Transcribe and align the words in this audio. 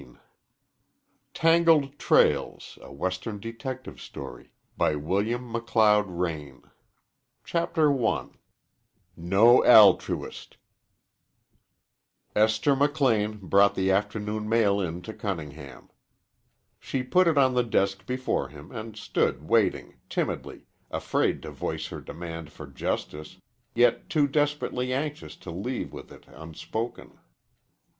THE 0.01 0.07
MILLS 0.07 0.15
OF 0.15 0.21
THE 1.31 1.63
GODS 1.63 1.93
XLI. 1.99 3.49
ENTER 3.53 3.69
X 3.69 4.01
XLII. 4.01 4.49
THE 4.75 4.93
NEW 4.93 4.97
WORLD 4.97 5.27
TANGLED 5.27 5.65
TRAILS 5.67 6.67
CHAPTER 7.43 8.05
I 8.07 8.29
NO 9.15 9.63
ALTRUIST 9.63 10.57
Esther 12.35 12.75
McLean 12.75 13.37
brought 13.47 13.75
the 13.75 13.91
afternoon 13.91 14.49
mail 14.49 14.81
in 14.81 15.03
to 15.03 15.13
Cunningham. 15.13 15.91
She 16.79 17.03
put 17.03 17.27
it 17.27 17.37
on 17.37 17.53
the 17.53 17.63
desk 17.63 18.07
before 18.07 18.49
him 18.49 18.71
and 18.71 18.97
stood 18.97 19.47
waiting, 19.47 19.99
timidly, 20.09 20.65
afraid 20.89 21.43
to 21.43 21.51
voice 21.51 21.85
her 21.89 22.01
demand 22.01 22.51
for 22.51 22.65
justice, 22.65 23.37
yet 23.75 24.09
too 24.09 24.27
desperately 24.27 24.91
anxious 24.91 25.35
to 25.35 25.51
leave 25.51 25.93
with 25.93 26.11
it 26.11 26.25
unspoken. 26.27 27.19